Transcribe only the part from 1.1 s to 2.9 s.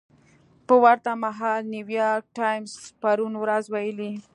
مهال نیویارک ټایمز